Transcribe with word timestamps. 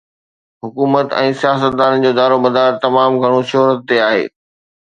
حڪومت 0.63 1.13
۽ 1.17 1.27
سياستدانن 1.41 2.03
جو 2.07 2.13
دارومدار 2.21 2.71
تمام 2.87 3.21
گهڻو 3.27 3.39
شهرت 3.53 3.89
تي 3.93 4.05
آهي. 4.11 4.27